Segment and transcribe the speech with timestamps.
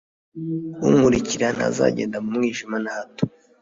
[0.87, 3.23] unkurikira ntazagenda mu mwijima na hato,